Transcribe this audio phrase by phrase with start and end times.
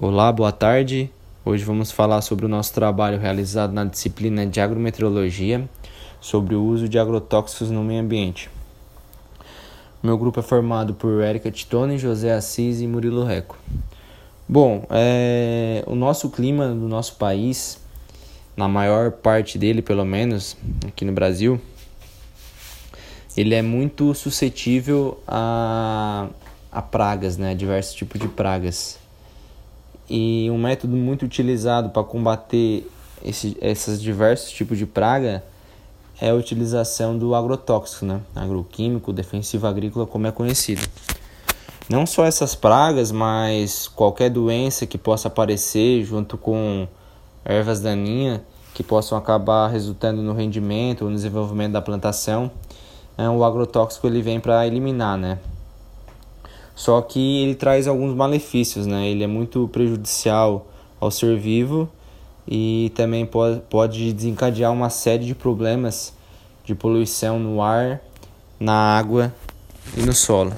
[0.00, 1.10] Olá, boa tarde.
[1.44, 5.68] Hoje vamos falar sobre o nosso trabalho realizado na disciplina de agrometeorologia
[6.20, 8.48] sobre o uso de agrotóxicos no meio ambiente.
[10.00, 13.58] Meu grupo é formado por Érica Titone, José Assis e Murilo Reco.
[14.48, 17.80] Bom, é, o nosso clima do nosso país,
[18.56, 20.56] na maior parte dele, pelo menos,
[20.86, 21.60] aqui no Brasil,
[23.36, 26.28] ele é muito suscetível a,
[26.70, 27.52] a pragas, né?
[27.52, 29.07] Diversos tipos de pragas.
[30.08, 32.90] E um método muito utilizado para combater
[33.24, 35.44] esse, esses diversos tipos de praga
[36.20, 38.20] é a utilização do agrotóxico, né?
[38.34, 40.82] agroquímico, defensivo agrícola, como é conhecido.
[41.88, 46.86] Não só essas pragas, mas qualquer doença que possa aparecer junto com
[47.44, 48.40] ervas daninhas
[48.74, 52.50] que possam acabar resultando no rendimento ou no desenvolvimento da plantação,
[53.16, 55.38] é, o agrotóxico ele vem para eliminar, né?
[56.78, 59.08] Só que ele traz alguns malefícios, né?
[59.08, 60.68] Ele é muito prejudicial
[61.00, 61.88] ao ser vivo
[62.46, 66.14] e também pode, desencadear uma série de problemas
[66.64, 68.00] de poluição no ar,
[68.60, 69.34] na água
[69.96, 70.52] e no solo.